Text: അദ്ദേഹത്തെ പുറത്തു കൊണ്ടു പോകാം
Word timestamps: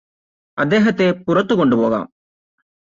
അദ്ദേഹത്തെ 0.57 1.11
പുറത്തു 1.27 1.53
കൊണ്ടു 1.53 1.75
പോകാം 1.75 2.05